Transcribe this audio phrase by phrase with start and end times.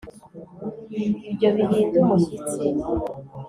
[1.29, 2.63] Ibyo bihinda umushyitsi